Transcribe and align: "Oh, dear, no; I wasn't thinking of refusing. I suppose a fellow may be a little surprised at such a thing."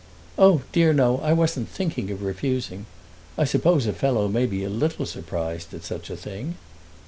"Oh, 0.35 0.63
dear, 0.71 0.93
no; 0.93 1.19
I 1.19 1.31
wasn't 1.31 1.69
thinking 1.69 2.09
of 2.09 2.23
refusing. 2.23 2.87
I 3.37 3.43
suppose 3.43 3.85
a 3.85 3.93
fellow 3.93 4.27
may 4.27 4.47
be 4.47 4.63
a 4.63 4.67
little 4.69 5.05
surprised 5.05 5.75
at 5.75 5.83
such 5.83 6.09
a 6.09 6.17
thing." 6.17 6.55